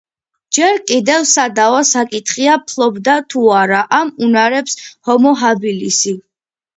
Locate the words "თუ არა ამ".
3.33-4.09